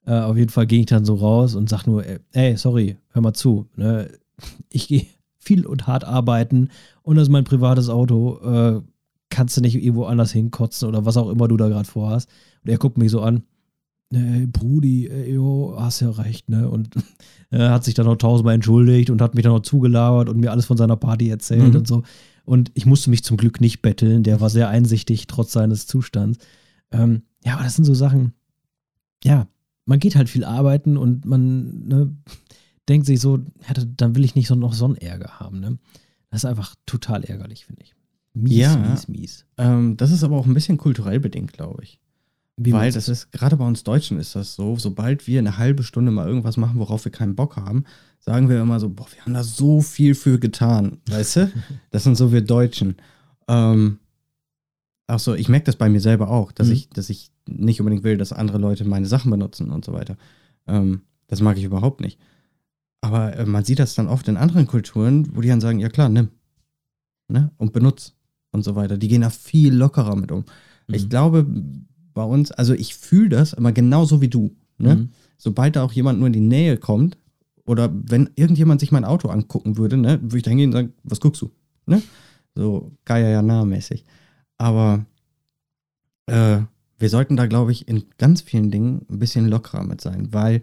Äh, 0.06 0.20
auf 0.20 0.38
jeden 0.38 0.50
Fall 0.50 0.68
ging 0.68 0.82
ich 0.82 0.88
dann 0.88 1.06
so 1.06 1.16
raus 1.16 1.56
und 1.56 1.70
sag 1.70 1.88
nur, 1.88 2.04
ey, 2.34 2.58
sorry, 2.58 2.98
hör 3.10 3.22
mal 3.22 3.34
zu. 3.34 3.68
Ne? 3.76 4.10
Ich 4.70 4.88
gehe 4.88 5.06
viel 5.38 5.66
und 5.66 5.88
hart 5.88 6.04
arbeiten 6.04 6.70
und 7.02 7.16
das 7.16 7.24
ist 7.24 7.32
mein 7.32 7.46
privates 7.46 7.90
Auto. 7.90 8.40
Äh, 8.44 8.82
kannst 9.30 9.58
du 9.58 9.62
nicht 9.62 9.76
irgendwo 9.76 10.06
anders 10.06 10.32
hinkotzen 10.32 10.88
oder 10.88 11.06
was 11.06 11.18
auch 11.18 11.30
immer 11.30 11.48
du 11.48 11.58
da 11.58 11.68
gerade 11.68 11.88
vorhast. 11.88 12.30
Und 12.64 12.70
er 12.70 12.78
guckt 12.78 12.98
mich 12.98 13.10
so 13.10 13.22
an. 13.22 13.44
Ey, 14.14 14.48
Brudi, 14.48 15.08
ey, 15.08 15.34
jo, 15.34 15.76
hast 15.78 16.02
ja 16.02 16.10
recht, 16.12 16.50
ne? 16.50 16.70
Und 16.70 16.90
er 17.50 17.72
hat 17.72 17.84
sich 17.84 17.94
dann 17.94 18.06
noch 18.06 18.18
tausendmal 18.18 18.56
entschuldigt 18.56 19.10
und 19.10 19.22
hat 19.22 19.36
mich 19.36 19.44
dann 19.44 19.54
noch 19.54 19.62
zugelabert 19.62 20.30
und 20.30 20.40
mir 20.40 20.52
alles 20.52 20.66
von 20.66 20.78
seiner 20.78 20.96
Party 20.96 21.30
erzählt 21.30 21.74
mhm. 21.74 21.80
und 21.80 21.88
so. 21.88 22.04
Und 22.46 22.72
ich 22.74 22.86
musste 22.86 23.10
mich 23.10 23.24
zum 23.24 23.38
Glück 23.38 23.62
nicht 23.62 23.82
betteln. 23.82 24.24
Der 24.24 24.42
war 24.42 24.50
sehr 24.50 24.70
einsichtig, 24.70 25.28
trotz 25.28 25.54
seines 25.54 25.88
Zustands. 25.88 26.40
Ähm, 26.92 27.24
ja, 27.46 27.56
aber 27.56 27.64
das 27.64 27.76
sind 27.76 27.86
so 27.86 27.94
Sachen, 27.94 28.34
ja, 29.24 29.48
man 29.86 30.00
geht 30.00 30.16
halt 30.16 30.30
viel 30.30 30.44
arbeiten 30.44 30.98
und 30.98 31.26
man 31.26 31.88
ne, 31.88 32.16
denkt 32.88 33.06
sich 33.06 33.20
so, 33.20 33.38
ja, 33.38 33.84
dann 33.98 34.16
will 34.16 34.24
ich 34.24 34.36
nicht 34.36 34.48
so 34.48 34.56
noch 34.56 34.74
so 34.74 34.86
einen 34.86 34.96
Ärger 34.96 35.40
haben. 35.40 35.60
Ne? 35.60 35.78
Das 36.30 36.44
ist 36.44 36.46
einfach 36.46 36.76
total 36.86 37.24
ärgerlich, 37.24 37.66
finde 37.66 37.84
ich. 37.84 37.96
Mies, 38.34 38.58
ja, 38.58 38.76
mies, 38.76 39.08
mies. 39.08 39.46
Ähm, 39.58 39.96
das 39.98 40.12
ist 40.12 40.24
aber 40.24 40.38
auch 40.38 40.46
ein 40.46 40.54
bisschen 40.54 40.78
kulturell 40.78 41.20
bedingt, 41.20 41.54
glaube 41.54 41.84
ich. 41.84 42.00
Wie 42.56 42.72
Weil 42.72 42.92
das 42.92 43.10
ist, 43.10 43.32
gerade 43.32 43.58
bei 43.58 43.66
uns 43.66 43.84
Deutschen 43.84 44.20
ist 44.20 44.36
das 44.36 44.54
so, 44.54 44.78
sobald 44.78 45.26
wir 45.26 45.40
eine 45.40 45.58
halbe 45.58 45.82
Stunde 45.82 46.12
mal 46.12 46.28
irgendwas 46.28 46.56
machen, 46.58 46.80
worauf 46.80 47.04
wir 47.04 47.12
keinen 47.12 47.36
Bock 47.36 47.58
haben, 47.58 47.86
sagen 48.20 48.48
wir 48.48 48.62
immer 48.62 48.80
so, 48.80 48.90
boah, 48.90 49.08
wir 49.12 49.22
haben 49.22 49.34
da 49.34 49.44
so 49.44 49.82
viel 49.82 50.14
für 50.14 50.38
getan, 50.40 51.00
weißt 51.10 51.36
du? 51.38 51.52
Das 51.90 52.04
sind 52.04 52.16
so 52.16 52.32
wir 52.32 52.42
Deutschen. 52.42 52.98
Ähm, 53.48 53.98
ach 55.08 55.20
so, 55.20 55.34
ich 55.34 55.50
merke 55.50 55.66
das 55.66 55.78
bei 55.78 55.90
mir 55.90 56.00
selber 56.00 56.30
auch, 56.30 56.52
dass 56.52 56.68
mhm. 56.68 56.74
ich, 56.74 56.90
dass 56.90 57.10
ich 57.10 57.32
nicht 57.48 57.82
unbedingt 57.82 58.04
will, 58.04 58.18
dass 58.18 58.32
andere 58.32 58.60
Leute 58.60 58.86
meine 58.86 59.08
Sachen 59.08 59.32
benutzen 59.32 59.72
und 59.72 59.84
so 59.84 59.94
weiter. 59.94 60.16
Ähm, 60.68 61.02
das 61.28 61.42
mag 61.42 61.58
ich 61.58 61.64
überhaupt 61.64 62.02
nicht. 62.02 62.20
Aber 63.02 63.36
äh, 63.36 63.46
man 63.46 63.66
sieht 63.66 63.80
das 63.80 63.96
dann 63.96 64.08
oft 64.08 64.28
in 64.28 64.38
anderen 64.38 64.68
Kulturen, 64.68 65.36
wo 65.36 65.42
die 65.42 65.50
dann 65.50 65.60
sagen, 65.60 65.80
ja 65.80 65.90
klar, 65.90 66.08
nimm. 66.08 66.30
Ne? 67.28 67.52
Und 67.58 67.74
benutz 67.74 68.14
und 68.52 68.64
so 68.64 68.76
weiter. 68.76 68.98
Die 68.98 69.08
gehen 69.08 69.22
da 69.22 69.30
viel 69.30 69.74
lockerer 69.74 70.16
mit 70.16 70.32
um. 70.32 70.46
Mhm. 70.88 70.96
Ich 70.96 71.10
glaube, 71.10 71.46
bei 72.14 72.24
uns, 72.24 72.52
also 72.52 72.74
ich 72.74 72.96
fühle 72.96 73.30
das 73.30 73.54
immer 73.54 73.72
genauso 73.72 74.22
wie 74.22 74.30
du. 74.30 74.56
Ne? 74.78 74.96
Mhm. 74.96 75.10
Sobald 75.38 75.76
da 75.76 75.84
auch 75.84 75.94
jemand 75.94 76.20
nur 76.20 76.28
in 76.28 76.34
die 76.34 76.40
Nähe 76.40 76.78
kommt, 76.78 77.18
oder 77.66 77.92
wenn 77.94 78.30
irgendjemand 78.36 78.82
sich 78.82 78.92
mein 78.92 79.06
Auto 79.06 79.30
angucken 79.30 79.78
würde, 79.78 79.98
ne, 79.98 80.22
würde 80.22 80.38
ich 80.38 80.44
da 80.44 80.50
hingehen 80.50 80.70
und 80.70 80.74
sagen, 80.74 80.94
was 81.04 81.20
guckst 81.20 81.42
du? 81.42 81.52
Ne? 81.86 82.02
So 82.56 82.92
Gaia 83.06 83.30
ja 83.30 83.66
mäßig. 83.66 84.04
Aber 84.58 85.06
äh, 86.28 86.60
wir 86.98 87.10
sollten 87.10 87.38
da, 87.38 87.48
glaube 87.48 87.72
ich, 87.72 87.88
in 87.88 88.06
ganz 88.18 88.42
vielen 88.42 88.70
Dingen 88.70 89.06
ein 89.10 89.20
bisschen 89.20 89.48
lockerer 89.48 89.84
mit 89.84 90.02
sein, 90.02 90.30
weil 90.32 90.62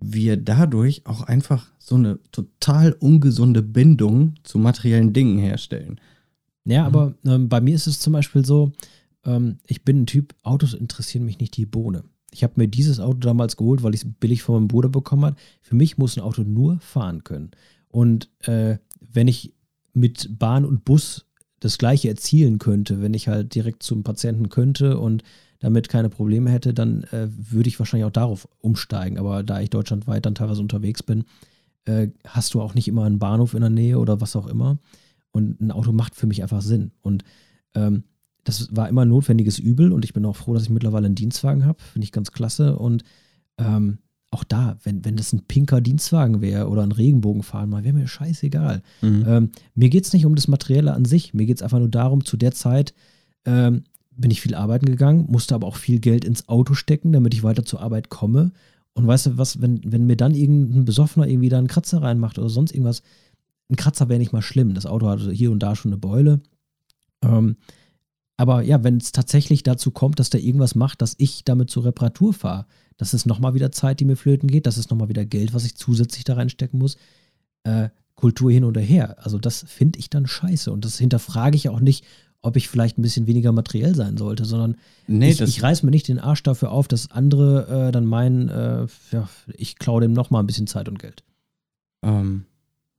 wir 0.00 0.36
dadurch 0.36 1.02
auch 1.06 1.22
einfach 1.22 1.66
so 1.78 1.96
eine 1.96 2.18
total 2.30 2.92
ungesunde 2.92 3.62
Bindung 3.62 4.34
zu 4.44 4.58
materiellen 4.58 5.12
Dingen 5.12 5.38
herstellen. 5.38 6.00
Ja, 6.64 6.86
aber 6.86 7.14
ähm, 7.24 7.48
bei 7.48 7.60
mir 7.60 7.74
ist 7.74 7.86
es 7.86 7.98
zum 7.98 8.12
Beispiel 8.12 8.44
so, 8.44 8.72
ähm, 9.24 9.58
ich 9.66 9.84
bin 9.84 10.02
ein 10.02 10.06
Typ, 10.06 10.34
Autos 10.42 10.74
interessieren 10.74 11.24
mich 11.24 11.38
nicht 11.38 11.56
die 11.56 11.66
Bohne. 11.66 12.04
Ich 12.30 12.42
habe 12.42 12.54
mir 12.56 12.68
dieses 12.68 13.00
Auto 13.00 13.18
damals 13.18 13.56
geholt, 13.56 13.82
weil 13.82 13.94
ich 13.94 14.02
es 14.02 14.12
billig 14.20 14.42
von 14.42 14.56
meinem 14.56 14.68
Bruder 14.68 14.88
bekommen 14.88 15.24
habe. 15.24 15.36
Für 15.62 15.74
mich 15.74 15.96
muss 15.96 16.16
ein 16.16 16.22
Auto 16.22 16.42
nur 16.42 16.78
fahren 16.80 17.24
können. 17.24 17.50
Und 17.88 18.28
äh, 18.46 18.78
wenn 19.00 19.28
ich 19.28 19.54
mit 19.94 20.38
Bahn 20.38 20.64
und 20.64 20.84
Bus 20.84 21.26
das 21.60 21.78
gleiche 21.78 22.08
erzielen 22.08 22.58
könnte, 22.58 23.00
wenn 23.00 23.14
ich 23.14 23.28
halt 23.28 23.54
direkt 23.54 23.82
zum 23.82 24.02
Patienten 24.02 24.48
könnte 24.48 24.98
und 24.98 25.22
damit 25.60 25.88
keine 25.88 26.08
Probleme 26.08 26.50
hätte, 26.50 26.72
dann 26.72 27.02
äh, 27.04 27.28
würde 27.30 27.68
ich 27.68 27.78
wahrscheinlich 27.78 28.04
auch 28.04 28.12
darauf 28.12 28.48
umsteigen. 28.60 29.18
Aber 29.18 29.42
da 29.42 29.60
ich 29.60 29.70
deutschlandweit 29.70 30.24
dann 30.24 30.34
teilweise 30.34 30.60
unterwegs 30.60 31.02
bin, 31.02 31.24
äh, 31.84 32.08
hast 32.26 32.54
du 32.54 32.60
auch 32.60 32.74
nicht 32.74 32.86
immer 32.86 33.04
einen 33.04 33.18
Bahnhof 33.18 33.54
in 33.54 33.60
der 33.60 33.70
Nähe 33.70 33.98
oder 33.98 34.20
was 34.20 34.36
auch 34.36 34.46
immer. 34.46 34.78
Und 35.32 35.60
ein 35.60 35.72
Auto 35.72 35.92
macht 35.92 36.14
für 36.14 36.26
mich 36.26 36.42
einfach 36.42 36.62
Sinn. 36.62 36.92
Und 37.02 37.24
ähm, 37.74 38.04
das 38.48 38.74
war 38.74 38.88
immer 38.88 39.02
ein 39.02 39.08
notwendiges 39.08 39.58
Übel 39.58 39.92
und 39.92 40.04
ich 40.04 40.14
bin 40.14 40.24
auch 40.24 40.36
froh, 40.36 40.54
dass 40.54 40.64
ich 40.64 40.70
mittlerweile 40.70 41.06
einen 41.06 41.14
Dienstwagen 41.14 41.66
habe. 41.66 41.82
Finde 41.82 42.04
ich 42.04 42.12
ganz 42.12 42.32
klasse. 42.32 42.78
Und 42.78 43.04
ähm, 43.58 43.98
auch 44.30 44.42
da, 44.42 44.78
wenn, 44.82 45.04
wenn 45.04 45.16
das 45.16 45.32
ein 45.32 45.44
pinker 45.46 45.80
Dienstwagen 45.80 46.40
wäre 46.40 46.68
oder 46.68 46.82
ein 46.82 46.92
Regenbogenfahren 46.92 47.68
mal, 47.68 47.84
wäre 47.84 47.94
mir 47.94 48.08
scheißegal. 48.08 48.82
Mhm. 49.02 49.24
Ähm, 49.26 49.50
mir 49.74 49.90
geht 49.90 50.04
es 50.04 50.12
nicht 50.14 50.24
um 50.24 50.34
das 50.34 50.48
Materielle 50.48 50.94
an 50.94 51.04
sich. 51.04 51.34
Mir 51.34 51.44
geht 51.44 51.58
es 51.58 51.62
einfach 51.62 51.78
nur 51.78 51.90
darum, 51.90 52.24
zu 52.24 52.38
der 52.38 52.52
Zeit 52.52 52.94
ähm, 53.44 53.84
bin 54.10 54.30
ich 54.30 54.40
viel 54.40 54.54
arbeiten 54.54 54.86
gegangen, 54.86 55.26
musste 55.28 55.54
aber 55.54 55.66
auch 55.66 55.76
viel 55.76 56.00
Geld 56.00 56.24
ins 56.24 56.48
Auto 56.48 56.74
stecken, 56.74 57.12
damit 57.12 57.34
ich 57.34 57.42
weiter 57.42 57.64
zur 57.64 57.80
Arbeit 57.80 58.08
komme. 58.08 58.52
Und 58.94 59.06
weißt 59.06 59.26
du 59.26 59.38
was, 59.38 59.60
wenn, 59.60 59.80
wenn 59.84 60.06
mir 60.06 60.16
dann 60.16 60.34
irgendein 60.34 60.84
Besoffener 60.84 61.28
irgendwie 61.28 61.50
da 61.50 61.58
einen 61.58 61.68
Kratzer 61.68 62.02
reinmacht 62.02 62.38
oder 62.38 62.48
sonst 62.48 62.72
irgendwas, 62.72 63.02
ein 63.70 63.76
Kratzer 63.76 64.08
wäre 64.08 64.18
nicht 64.18 64.32
mal 64.32 64.42
schlimm. 64.42 64.74
Das 64.74 64.86
Auto 64.86 65.06
hatte 65.06 65.30
hier 65.30 65.52
und 65.52 65.62
da 65.62 65.76
schon 65.76 65.92
eine 65.92 65.98
Beule. 65.98 66.40
Ähm, 67.22 67.56
aber 68.38 68.62
ja, 68.62 68.82
wenn 68.84 68.96
es 68.96 69.10
tatsächlich 69.12 69.64
dazu 69.64 69.90
kommt, 69.90 70.20
dass 70.20 70.30
der 70.30 70.40
irgendwas 70.40 70.76
macht, 70.76 71.02
dass 71.02 71.16
ich 71.18 71.44
damit 71.44 71.70
zur 71.70 71.84
Reparatur 71.84 72.32
fahre, 72.32 72.66
das 72.96 73.12
ist 73.12 73.26
nochmal 73.26 73.52
wieder 73.54 73.72
Zeit, 73.72 73.98
die 73.98 74.04
mir 74.04 74.16
flöten 74.16 74.48
geht, 74.48 74.66
das 74.66 74.78
ist 74.78 74.90
nochmal 74.90 75.08
wieder 75.08 75.24
Geld, 75.24 75.52
was 75.54 75.64
ich 75.64 75.74
zusätzlich 75.74 76.24
da 76.24 76.34
reinstecken 76.34 76.78
muss. 76.78 76.96
Äh, 77.64 77.88
Kultur 78.14 78.50
hin 78.50 78.64
oder 78.64 78.80
her. 78.80 79.16
Also 79.18 79.38
das 79.38 79.64
finde 79.68 79.98
ich 79.98 80.08
dann 80.08 80.26
scheiße. 80.26 80.72
Und 80.72 80.84
das 80.84 80.98
hinterfrage 80.98 81.56
ich 81.56 81.68
auch 81.68 81.80
nicht, 81.80 82.04
ob 82.40 82.56
ich 82.56 82.68
vielleicht 82.68 82.96
ein 82.98 83.02
bisschen 83.02 83.26
weniger 83.26 83.50
materiell 83.50 83.94
sein 83.94 84.16
sollte, 84.16 84.44
sondern 84.44 84.76
nee, 85.08 85.30
ich, 85.30 85.40
ich 85.40 85.62
reiß 85.62 85.82
mir 85.82 85.90
nicht 85.90 86.06
den 86.06 86.20
Arsch 86.20 86.42
dafür 86.44 86.70
auf, 86.70 86.86
dass 86.86 87.10
andere 87.10 87.88
äh, 87.88 87.92
dann 87.92 88.06
meinen, 88.06 88.48
äh, 88.48 88.86
ja, 89.10 89.28
ich 89.54 89.78
klaue 89.78 90.00
dem 90.00 90.12
nochmal 90.12 90.42
ein 90.42 90.46
bisschen 90.46 90.68
Zeit 90.68 90.88
und 90.88 91.00
Geld. 91.00 91.24
Ähm, 92.02 92.44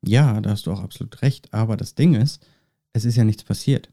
ja, 0.06 0.40
da 0.42 0.52
hast 0.52 0.66
du 0.66 0.72
auch 0.74 0.82
absolut 0.82 1.22
recht. 1.22 1.54
Aber 1.54 1.78
das 1.78 1.96
Ding 1.96 2.16
ist, 2.16 2.46
es 2.92 3.06
ist 3.06 3.16
ja 3.16 3.24
nichts 3.24 3.44
passiert. 3.44 3.90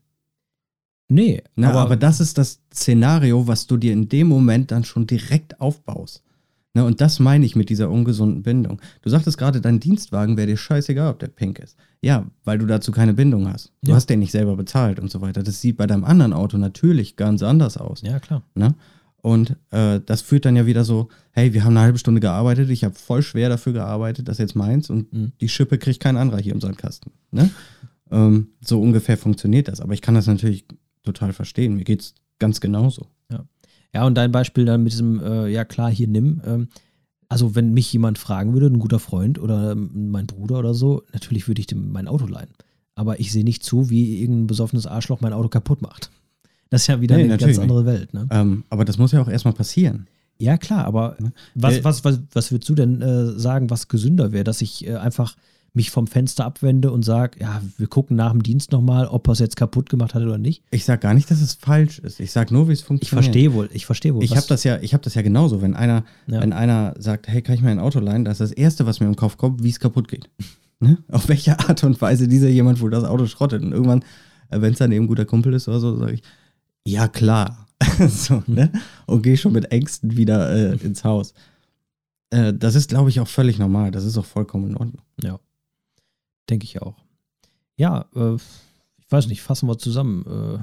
Nee. 1.09 1.43
Na, 1.55 1.71
aber, 1.71 1.81
aber 1.81 1.97
das 1.97 2.21
ist 2.21 2.39
das 2.39 2.61
Szenario, 2.73 3.47
was 3.47 3.67
du 3.67 3.77
dir 3.77 3.93
in 3.93 4.09
dem 4.09 4.29
Moment 4.29 4.71
dann 4.71 4.85
schon 4.85 5.07
direkt 5.07 5.61
aufbaust. 5.61 6.23
Na, 6.75 6.83
und 6.83 7.01
das 7.01 7.21
meine 7.21 7.47
ich 7.47 7.57
mit 7.57 7.71
dieser 7.71 7.91
ungesunden 7.91 8.43
Bindung. 8.43 8.81
Du 9.03 9.09
sagtest 9.09 9.39
gerade, 9.39 9.61
dein 9.61 9.81
Dienstwagen 9.81 10.37
wäre 10.37 10.49
dir 10.49 10.57
scheißegal, 10.57 11.11
ob 11.11 11.19
der 11.19 11.29
pink 11.29 11.59
ist. 11.59 11.77
Ja, 12.03 12.27
weil 12.45 12.59
du 12.59 12.67
dazu 12.67 12.93
keine 12.93 13.15
Bindung 13.15 13.49
hast. 13.51 13.73
Du 13.83 13.91
ja. 13.91 13.97
hast 13.97 14.11
den 14.11 14.19
nicht 14.19 14.33
selber 14.33 14.57
bezahlt 14.57 15.01
und 15.01 15.11
so 15.11 15.21
weiter. 15.21 15.43
Das 15.43 15.61
sieht 15.61 15.77
bei 15.77 15.87
deinem 15.87 16.05
anderen 16.05 16.33
Auto 16.33 16.59
natürlich 16.59 17.17
ganz 17.17 17.43
anders 17.43 17.79
aus. 17.79 18.03
Ja, 18.03 18.19
klar. 18.19 18.43
Ne? 18.55 18.75
Und 19.23 19.57
äh, 19.71 20.01
das 20.05 20.21
führt 20.21 20.45
dann 20.45 20.55
ja 20.55 20.67
wieder 20.67 20.85
so, 20.85 21.09
hey, 21.31 21.55
wir 21.55 21.65
haben 21.65 21.77
eine 21.77 21.81
halbe 21.81 21.99
Stunde 21.99 22.21
gearbeitet, 22.21 22.69
ich 22.69 22.85
habe 22.85 22.95
voll 22.95 23.23
schwer 23.23 23.49
dafür 23.49 23.73
gearbeitet, 23.73 24.29
das 24.29 24.35
ist 24.35 24.41
jetzt 24.41 24.55
meins 24.55 24.91
und 24.91 25.13
mhm. 25.13 25.33
die 25.41 25.49
Schippe 25.49 25.79
kriegt 25.79 26.01
kein 26.01 26.17
anderer 26.17 26.41
hier 26.41 26.53
im 26.53 26.61
Sandkasten. 26.61 27.11
Ne? 27.31 27.51
ähm, 28.11 28.49
so 28.61 28.81
ungefähr 28.81 29.19
funktioniert 29.19 29.69
das. 29.69 29.81
Aber 29.81 29.95
ich 29.95 30.03
kann 30.03 30.15
das 30.15 30.27
natürlich 30.27 30.65
total 31.07 31.33
verstehen. 31.33 31.77
Mir 31.77 31.85
geht 31.85 32.01
es 32.01 32.15
ganz 32.39 32.61
genauso. 32.61 33.07
Ja. 33.31 33.45
ja, 33.95 34.07
und 34.07 34.15
dein 34.15 34.33
Beispiel 34.33 34.65
dann 34.65 34.83
mit 34.83 34.93
diesem, 34.93 35.21
äh, 35.21 35.49
ja 35.49 35.65
klar, 35.65 35.91
hier 35.91 36.09
nimm. 36.09 36.43
Ähm, 36.45 36.69
also, 37.29 37.55
wenn 37.55 37.73
mich 37.73 37.93
jemand 37.93 38.19
fragen 38.19 38.53
würde, 38.53 38.67
ein 38.67 38.79
guter 38.79 39.01
Freund 39.01 39.39
oder 39.39 39.73
ähm, 39.73 40.11
mein 40.11 40.27
Bruder 40.27 40.59
oder 40.59 40.75
so, 40.75 41.03
natürlich 41.13 41.49
würde 41.49 41.61
ich 41.61 41.67
dem 41.67 41.91
mein 41.91 42.07
Auto 42.07 42.27
leihen. 42.27 42.51
Aber 42.95 43.21
ich 43.21 43.33
sehe 43.33 43.45
nicht 43.45 43.65
zu, 43.65 43.91
wie 43.91 44.21
irgendein 44.21 44.47
besoffenes 44.47 44.87
Arschloch 44.87 45.21
mein 45.21 45.33
Auto 45.33 45.49
kaputt 45.49 45.83
macht. 45.83 46.11
Das 46.71 46.83
ist 46.83 46.87
ja 46.87 47.01
wieder 47.01 47.17
nee, 47.17 47.25
eine 47.25 47.37
ganz 47.37 47.59
andere. 47.59 47.85
Welt. 47.85 48.15
Ne? 48.15 48.27
Ähm, 48.31 48.65
aber 48.71 48.85
das 48.85 48.99
muss 48.99 49.13
ja 49.13 49.21
auch 49.21 49.29
erstmal 49.29 49.55
passieren. 49.55 50.07
Ja, 50.39 50.59
klar, 50.59 50.85
aber 50.85 51.17
ne? 51.19 51.33
was, 51.55 51.83
was, 51.83 52.05
was, 52.05 52.21
was 52.33 52.53
würdest 52.53 52.69
du 52.69 52.75
denn 52.75 53.01
äh, 53.01 53.39
sagen, 53.39 53.71
was 53.71 53.89
gesünder 53.89 54.33
wäre, 54.33 54.45
dass 54.45 54.61
ich 54.61 54.87
äh, 54.87 54.97
einfach 54.97 55.37
mich 55.77 55.91
vom 55.91 56.07
Fenster 56.07 56.47
abwende 56.47 56.91
und 56.91 57.05
sage, 57.05 57.39
ja, 57.39 57.61
wir 57.77 57.87
gucken 57.87 58.17
nach 58.17 58.33
dem 58.33 58.43
Dienst 58.43 58.73
nochmal, 58.73 59.07
ob 59.07 59.29
er 59.29 59.33
es 59.33 59.39
jetzt 59.41 59.57
kaputt 59.57 59.91
gemacht 59.91 60.15
hat 60.15 60.23
oder 60.23 60.39
nicht. 60.39 60.63
Ich 60.71 60.87
sage 60.87 61.01
gar 61.01 61.13
nicht, 61.13 61.31
dass 61.31 61.43
es 61.43 61.53
falsch 61.53 61.99
ist. 61.99 62.19
Ich 62.19 62.33
sage 62.33 62.53
nur, 62.53 62.69
wie 62.69 62.73
es 62.73 62.81
funktioniert. 62.81 63.03
Ich 63.03 63.31
verstehe 63.31 63.53
wohl, 63.53 63.69
ich 63.73 63.85
verstehe 63.85 64.15
wohl. 64.15 64.25
Ich 64.25 64.35
habe 64.35 64.47
das 64.49 64.65
ja, 64.65 64.79
ich 64.81 64.95
habe 64.95 65.05
das 65.05 65.15
ja 65.15 65.21
genauso. 65.21 65.61
Wenn 65.61 65.77
einer, 65.77 66.05
ja. 66.27 66.41
wenn 66.41 66.55
einer 66.55 66.95
sagt, 66.99 67.29
hey, 67.29 67.43
kann 67.43 67.55
ich 67.55 67.61
mir 67.61 67.71
ein 67.71 67.79
Auto 67.79 68.01
leihen, 68.01 68.25
das 68.25 68.41
ist 68.41 68.51
das 68.51 68.59
Erste, 68.59 68.87
was 68.87 69.01
mir 69.01 69.07
im 69.07 69.17
Kopf 69.17 69.37
kommt, 69.37 69.63
wie 69.63 69.69
es 69.69 69.79
kaputt 69.79 70.09
geht. 70.09 70.31
ne? 70.81 70.97
Auf 71.09 71.29
welche 71.29 71.59
Art 71.59 71.85
und 71.85 72.01
Weise 72.01 72.27
dieser 72.27 72.49
jemand 72.49 72.81
wohl 72.81 72.91
das 72.91 73.05
Auto 73.05 73.27
schrottet. 73.27 73.63
Und 73.63 73.73
irgendwann, 73.73 74.01
äh, 74.49 74.63
wenn 74.63 74.73
es 74.73 74.79
dann 74.79 74.93
eben 74.93 75.05
ein 75.05 75.09
guter 75.09 75.27
Kumpel 75.27 75.53
ist 75.53 75.69
oder 75.69 75.81
so, 75.81 75.97
sage 75.97 76.15
ich, 76.15 76.23
ja 76.87 77.07
klar. 77.07 77.69
so, 78.09 78.43
ne? 78.47 78.73
Und 79.05 79.21
gehe 79.21 79.37
schon 79.37 79.53
mit 79.53 79.71
Ängsten 79.71 80.17
wieder 80.17 80.51
äh, 80.51 80.77
ins 80.77 81.05
Haus. 81.05 81.35
äh, 82.31 82.55
das 82.55 82.75
ist, 82.75 82.89
glaube 82.89 83.11
ich, 83.11 83.21
auch 83.21 83.29
völlig 83.29 83.59
normal. 83.59 83.91
Das 83.91 84.07
ist 84.07 84.17
auch 84.17 84.25
vollkommen 84.25 84.71
in 84.71 84.77
Ordnung. 84.79 85.03
Ja. 85.23 85.39
Denke 86.49 86.65
ich 86.65 86.81
auch. 86.83 86.97
Ja, 87.77 88.07
äh, 88.15 88.35
ich 88.35 89.11
weiß 89.11 89.27
nicht, 89.29 89.43
fassen 89.43 89.69
wir 89.69 89.79
zusammen. 89.79 90.25
Äh, 90.27 90.59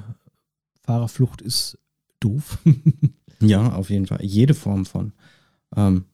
Fahrerflucht 0.86 1.42
ist 1.42 1.78
doof. 2.20 2.58
ja, 3.42 3.72
auf 3.74 3.90
jeden 3.90 4.08
Fall. 4.08 4.24
Jede 4.24 4.54
Form 4.54 4.86
von. 4.86 5.14
Ähm, 5.76 6.06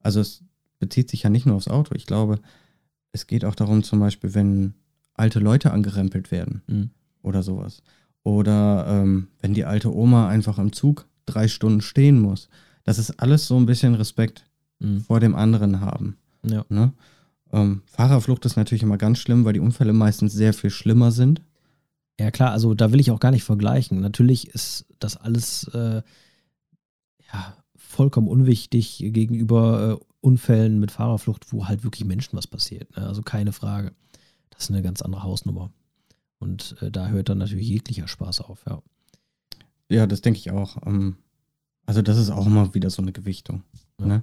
also 0.00 0.20
es 0.20 0.42
bezieht 0.78 1.10
sich 1.10 1.22
ja 1.24 1.30
nicht 1.30 1.46
nur 1.46 1.56
aufs 1.56 1.68
Auto. 1.68 1.94
Ich 1.94 2.06
glaube, 2.06 2.38
es 3.12 3.26
geht 3.26 3.44
auch 3.44 3.54
darum, 3.54 3.82
zum 3.82 4.00
Beispiel, 4.00 4.34
wenn 4.34 4.74
alte 5.14 5.40
Leute 5.40 5.72
angerempelt 5.72 6.30
werden 6.30 6.62
Mhm. 6.66 6.90
oder 7.22 7.42
sowas. 7.42 7.82
Oder 8.22 8.86
ähm, 8.88 9.28
wenn 9.40 9.54
die 9.54 9.64
alte 9.64 9.94
Oma 9.94 10.28
einfach 10.28 10.58
im 10.58 10.72
Zug 10.72 11.06
drei 11.26 11.48
Stunden 11.48 11.80
stehen 11.80 12.20
muss. 12.20 12.48
Das 12.84 12.98
ist 12.98 13.20
alles 13.20 13.46
so 13.46 13.56
ein 13.56 13.66
bisschen 13.66 13.94
Respekt 13.94 14.44
Mhm. 14.80 15.00
vor 15.00 15.20
dem 15.20 15.34
anderen 15.34 15.80
haben. 15.80 16.16
Ja. 16.44 16.64
Ne? 16.68 16.92
Ähm, 17.52 17.82
Fahrerflucht 17.86 18.44
ist 18.44 18.56
natürlich 18.56 18.82
immer 18.82 18.98
ganz 18.98 19.18
schlimm, 19.18 19.44
weil 19.44 19.54
die 19.54 19.60
Unfälle 19.60 19.92
meistens 19.92 20.32
sehr 20.32 20.52
viel 20.52 20.70
schlimmer 20.70 21.12
sind. 21.12 21.42
Ja, 22.20 22.30
klar, 22.30 22.50
also 22.50 22.74
da 22.74 22.92
will 22.92 23.00
ich 23.00 23.10
auch 23.10 23.20
gar 23.20 23.30
nicht 23.30 23.44
vergleichen. 23.44 24.00
Natürlich 24.00 24.48
ist 24.48 24.86
das 24.98 25.16
alles 25.16 25.68
äh, 25.68 26.02
ja, 27.32 27.56
vollkommen 27.76 28.28
unwichtig 28.28 28.98
gegenüber 28.98 29.98
äh, 30.00 30.04
Unfällen 30.20 30.80
mit 30.80 30.90
Fahrerflucht, 30.90 31.52
wo 31.52 31.68
halt 31.68 31.84
wirklich 31.84 32.04
Menschen 32.04 32.36
was 32.36 32.48
passiert. 32.48 32.94
Ne? 32.96 33.06
Also 33.06 33.22
keine 33.22 33.52
Frage. 33.52 33.92
Das 34.50 34.64
ist 34.64 34.70
eine 34.70 34.82
ganz 34.82 35.00
andere 35.00 35.22
Hausnummer. 35.22 35.70
Und 36.40 36.76
äh, 36.80 36.90
da 36.90 37.08
hört 37.08 37.28
dann 37.28 37.38
natürlich 37.38 37.68
jeglicher 37.68 38.08
Spaß 38.08 38.40
auf, 38.40 38.64
ja. 38.68 38.82
Ja, 39.90 40.06
das 40.06 40.20
denke 40.20 40.38
ich 40.38 40.50
auch. 40.50 40.76
Ähm, 40.86 41.16
also 41.86 42.02
das 42.02 42.18
ist 42.18 42.30
auch 42.30 42.46
immer 42.46 42.74
wieder 42.74 42.90
so 42.90 43.00
eine 43.00 43.12
Gewichtung. 43.12 43.62
Ja. 44.00 44.06
Ne? 44.06 44.22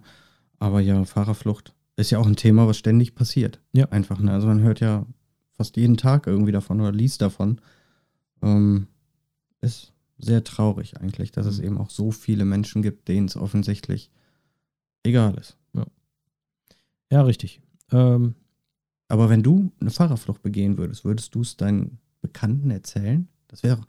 Aber 0.60 0.82
ja, 0.82 1.04
Fahrerflucht 1.06 1.74
ist 1.98 2.12
ja 2.12 2.20
auch 2.20 2.28
ein 2.28 2.36
Thema, 2.36 2.68
was 2.68 2.78
ständig 2.78 3.16
passiert. 3.16 3.62
Ja. 3.74 3.88
Einfach. 3.90 4.20
Ne? 4.20 4.32
Also 4.32 4.48
man 4.48 4.62
hört 4.62 4.80
ja 4.80 5.06
fast 5.54 5.78
jeden 5.78 5.98
Tag 5.98 6.28
irgendwie 6.28 6.52
davon 6.52 6.82
oder 6.82 6.92
liest 6.92 7.22
davon. 7.22 7.62
Ähm, 8.42 8.88
ist 9.62 9.94
sehr 10.18 10.44
traurig 10.44 10.98
eigentlich, 11.00 11.32
dass 11.32 11.46
es 11.46 11.60
Mhm. 11.60 11.66
eben 11.66 11.78
auch 11.78 11.90
so 11.90 12.12
viele 12.12 12.46
Menschen 12.46 12.82
gibt, 12.82 13.08
denen 13.08 13.28
es 13.28 13.36
offensichtlich 13.38 14.12
egal 15.04 15.36
ist. 15.36 15.58
Ja, 17.12 17.22
richtig. 17.22 17.62
Ähm, 17.92 18.36
Aber 19.08 19.30
wenn 19.30 19.44
du 19.44 19.72
eine 19.80 19.92
Fahrerflucht 19.92 20.42
begehen 20.42 20.78
würdest, 20.80 21.06
würdest 21.06 21.36
du 21.36 21.42
es 21.42 21.56
deinen 21.58 22.00
Bekannten 22.22 22.72
erzählen? 22.72 23.28
Das 23.48 23.62
wäre, 23.62 23.82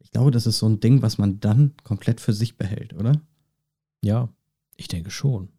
ich 0.00 0.10
glaube, 0.10 0.30
das 0.30 0.46
ist 0.46 0.56
so 0.58 0.66
ein 0.66 0.80
Ding, 0.80 1.02
was 1.02 1.18
man 1.18 1.40
dann 1.40 1.74
komplett 1.84 2.20
für 2.22 2.32
sich 2.32 2.56
behält, 2.56 2.94
oder? 2.94 3.20
ja, 4.02 4.30
ich 4.78 4.88
denke 4.88 5.10
schon. 5.10 5.50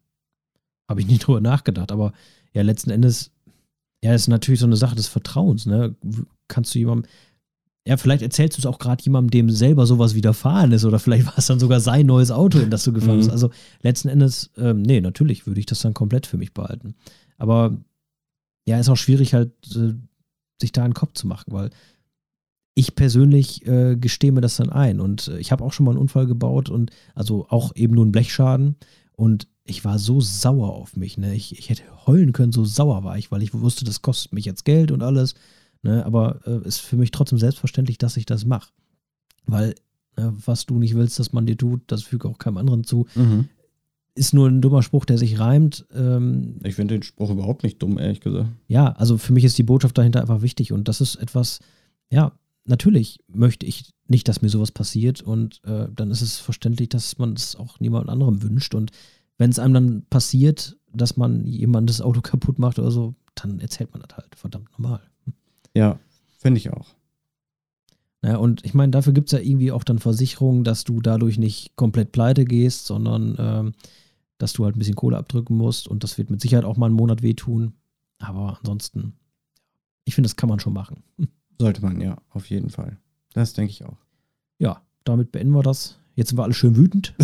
Habe 0.88 1.00
ich 1.00 1.06
nie 1.06 1.18
drüber 1.18 1.40
nachgedacht, 1.40 1.92
aber 1.92 2.12
ja, 2.52 2.62
letzten 2.62 2.90
Endes, 2.90 3.30
ja, 4.02 4.14
ist 4.14 4.28
natürlich 4.28 4.60
so 4.60 4.66
eine 4.66 4.76
Sache 4.76 4.94
des 4.96 5.08
Vertrauens, 5.08 5.66
ne? 5.66 5.94
Kannst 6.48 6.74
du 6.74 6.78
jemandem, 6.78 7.10
ja, 7.86 7.96
vielleicht 7.96 8.22
erzählst 8.22 8.56
du 8.56 8.60
es 8.62 8.66
auch 8.66 8.78
gerade 8.78 9.02
jemandem, 9.04 9.30
dem 9.30 9.50
selber 9.50 9.86
sowas 9.86 10.14
widerfahren 10.14 10.72
ist, 10.72 10.84
oder 10.84 10.98
vielleicht 10.98 11.26
war 11.26 11.38
es 11.38 11.46
dann 11.46 11.58
sogar 11.58 11.80
sein 11.80 12.06
neues 12.06 12.30
Auto, 12.30 12.58
in 12.58 12.70
das 12.70 12.84
du 12.84 12.92
gefahren 12.92 13.16
Mhm. 13.16 13.20
bist. 13.20 13.30
Also 13.30 13.50
letzten 13.82 14.08
Endes, 14.08 14.50
ähm, 14.56 14.82
nee, 14.82 15.00
natürlich 15.00 15.46
würde 15.46 15.60
ich 15.60 15.66
das 15.66 15.80
dann 15.80 15.94
komplett 15.94 16.26
für 16.26 16.36
mich 16.36 16.52
behalten. 16.54 16.94
Aber 17.38 17.76
ja, 18.66 18.78
ist 18.78 18.88
auch 18.88 18.96
schwierig 18.96 19.34
halt, 19.34 19.52
äh, 19.74 19.94
sich 20.60 20.72
da 20.72 20.84
einen 20.84 20.94
Kopf 20.94 21.14
zu 21.14 21.26
machen, 21.26 21.52
weil 21.52 21.70
ich 22.76 22.94
persönlich 22.94 23.66
äh, 23.66 23.96
gestehe 23.96 24.32
mir 24.32 24.40
das 24.40 24.56
dann 24.56 24.70
ein. 24.70 25.00
Und 25.00 25.28
äh, 25.28 25.38
ich 25.38 25.52
habe 25.52 25.62
auch 25.64 25.72
schon 25.72 25.84
mal 25.84 25.92
einen 25.92 26.00
Unfall 26.00 26.26
gebaut 26.26 26.68
und 26.70 26.90
also 27.14 27.46
auch 27.48 27.74
eben 27.76 27.94
nur 27.94 28.04
einen 28.04 28.12
Blechschaden. 28.12 28.76
Und 29.12 29.46
ich 29.66 29.84
war 29.84 29.98
so 29.98 30.20
sauer 30.20 30.72
auf 30.74 30.96
mich. 30.96 31.16
Ne? 31.18 31.34
Ich, 31.34 31.58
ich 31.58 31.70
hätte 31.70 31.82
heulen 32.06 32.32
können, 32.32 32.52
so 32.52 32.64
sauer 32.64 33.02
war 33.04 33.16
ich, 33.18 33.30
weil 33.30 33.42
ich 33.42 33.54
wusste, 33.54 33.84
das 33.84 34.02
kostet 34.02 34.32
mich 34.32 34.44
jetzt 34.44 34.64
Geld 34.64 34.90
und 34.90 35.02
alles. 35.02 35.34
Ne? 35.82 36.04
Aber 36.04 36.40
äh, 36.46 36.66
ist 36.66 36.78
für 36.80 36.96
mich 36.96 37.10
trotzdem 37.10 37.38
selbstverständlich, 37.38 37.98
dass 37.98 38.16
ich 38.16 38.26
das 38.26 38.44
mache. 38.44 38.70
Weil 39.46 39.74
ne, 40.16 40.34
was 40.44 40.66
du 40.66 40.78
nicht 40.78 40.94
willst, 40.94 41.18
dass 41.18 41.32
man 41.32 41.46
dir 41.46 41.56
tut, 41.56 41.80
das 41.86 42.02
füge 42.02 42.28
auch 42.28 42.38
keinem 42.38 42.58
anderen 42.58 42.84
zu. 42.84 43.06
Ist 44.16 44.32
nur 44.32 44.48
ein 44.48 44.60
dummer 44.60 44.82
Spruch, 44.82 45.06
der 45.06 45.18
sich 45.18 45.38
reimt. 45.40 45.86
Ähm, 45.94 46.60
Ich 46.62 46.76
finde 46.76 46.94
den 46.94 47.02
Spruch 47.02 47.30
überhaupt 47.30 47.64
nicht 47.64 47.82
dumm, 47.82 47.98
ehrlich 47.98 48.20
gesagt. 48.20 48.48
ja, 48.68 48.92
also 48.92 49.18
für 49.18 49.32
mich 49.32 49.44
ist 49.44 49.58
die 49.58 49.64
Botschaft 49.64 49.98
dahinter 49.98 50.20
einfach 50.20 50.40
wichtig 50.42 50.72
und 50.72 50.86
das 50.88 51.00
ist 51.00 51.16
etwas, 51.16 51.58
ja, 52.10 52.32
natürlich 52.64 53.18
möchte 53.26 53.66
ich 53.66 53.90
nicht, 54.06 54.28
dass 54.28 54.40
mir 54.40 54.50
sowas 54.50 54.70
passiert 54.70 55.20
und 55.22 55.60
äh, 55.64 55.88
dann 55.94 56.10
ist 56.10 56.20
es 56.22 56.38
verständlich, 56.38 56.90
dass 56.90 57.18
man 57.18 57.32
es 57.32 57.56
auch 57.56 57.80
niemand 57.80 58.08
anderem 58.08 58.42
wünscht 58.42 58.74
und 58.74 58.92
wenn 59.38 59.50
es 59.50 59.58
einem 59.58 59.74
dann 59.74 60.06
passiert, 60.08 60.76
dass 60.92 61.16
man 61.16 61.46
jemand 61.46 61.90
das 61.90 62.00
Auto 62.00 62.20
kaputt 62.20 62.58
macht 62.58 62.78
oder 62.78 62.90
so, 62.90 63.14
dann 63.34 63.60
erzählt 63.60 63.92
man 63.92 64.02
das 64.06 64.16
halt, 64.16 64.34
verdammt 64.36 64.70
normal. 64.78 65.00
Ja, 65.74 65.98
finde 66.38 66.58
ich 66.58 66.72
auch. 66.72 66.94
Naja, 68.22 68.36
und 68.38 68.64
ich 68.64 68.72
meine, 68.72 68.90
dafür 68.90 69.12
gibt 69.12 69.28
es 69.28 69.38
ja 69.38 69.44
irgendwie 69.44 69.72
auch 69.72 69.84
dann 69.84 69.98
Versicherungen, 69.98 70.64
dass 70.64 70.84
du 70.84 71.00
dadurch 71.00 71.36
nicht 71.36 71.76
komplett 71.76 72.12
pleite 72.12 72.44
gehst, 72.44 72.86
sondern 72.86 73.36
ähm, 73.38 73.72
dass 74.38 74.52
du 74.54 74.64
halt 74.64 74.76
ein 74.76 74.78
bisschen 74.78 74.94
Kohle 74.94 75.18
abdrücken 75.18 75.56
musst 75.56 75.88
und 75.88 76.04
das 76.04 76.16
wird 76.16 76.30
mit 76.30 76.40
Sicherheit 76.40 76.64
auch 76.64 76.76
mal 76.76 76.86
einen 76.86 76.94
Monat 76.94 77.22
wehtun. 77.22 77.74
Aber 78.18 78.58
ansonsten, 78.58 79.14
ich 80.04 80.14
finde, 80.14 80.28
das 80.28 80.36
kann 80.36 80.48
man 80.48 80.60
schon 80.60 80.72
machen. 80.72 81.02
Sollte 81.60 81.82
man, 81.82 82.00
ja, 82.00 82.16
auf 82.30 82.48
jeden 82.48 82.70
Fall. 82.70 82.98
Das 83.34 83.52
denke 83.52 83.72
ich 83.72 83.84
auch. 83.84 83.98
Ja, 84.58 84.80
damit 85.04 85.30
beenden 85.30 85.52
wir 85.52 85.62
das. 85.62 85.98
Jetzt 86.14 86.30
sind 86.30 86.38
wir 86.38 86.44
alle 86.44 86.54
schön 86.54 86.76
wütend. 86.76 87.14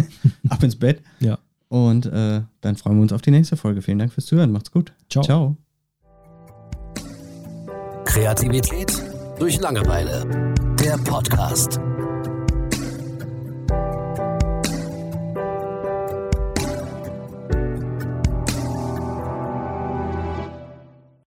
Ab 0.48 0.62
ins 0.62 0.76
Bett. 0.76 1.02
Ja. 1.20 1.38
Und 1.70 2.06
äh, 2.06 2.42
dann 2.60 2.76
freuen 2.76 2.96
wir 2.96 3.02
uns 3.02 3.12
auf 3.12 3.22
die 3.22 3.30
nächste 3.30 3.56
Folge. 3.56 3.80
Vielen 3.80 4.00
Dank 4.00 4.12
fürs 4.12 4.26
Zuhören. 4.26 4.50
Macht's 4.50 4.72
gut. 4.72 4.92
Ciao. 5.08 5.24
Ciao. 5.24 5.56
Kreativität 8.04 8.92
durch 9.38 9.60
Langeweile. 9.60 10.52
Der 10.80 10.98
Podcast. 10.98 11.80